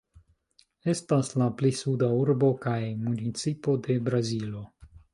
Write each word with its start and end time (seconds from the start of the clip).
Estas 0.93 1.29
la 1.41 1.51
pli 1.59 1.71
suda 1.81 2.11
urbo 2.23 2.51
kaj 2.65 2.81
municipo 3.05 3.81
de 3.89 4.03
Brazilo. 4.09 4.69